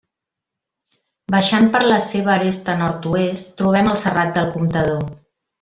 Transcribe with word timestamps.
Baixant 1.35 1.69
per 1.75 1.83
la 1.91 1.99
seva 2.07 2.33
aresta 2.37 2.77
nord-oest 2.81 3.55
trobem 3.61 3.93
el 3.95 4.03
Serrat 4.07 4.37
del 4.39 4.53
Comptador. 4.57 5.03